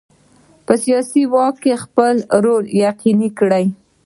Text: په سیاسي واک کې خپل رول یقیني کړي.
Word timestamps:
په 0.65 0.73
سیاسي 0.83 1.23
واک 1.33 1.55
کې 1.63 1.73
خپل 1.83 2.15
رول 2.43 2.63
یقیني 2.85 3.29
کړي. 3.39 3.65